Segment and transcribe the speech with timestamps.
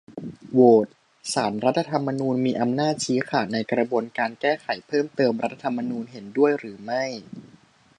[0.51, 0.87] โหวต:
[1.33, 7.03] ศาลรัฐธรรมนูญมีอำนาจชี้ขาดในกระบวนการแก้ไขเพิ่มเติมรัฐธรรมนูญ เห็นด้วยหรือไม่?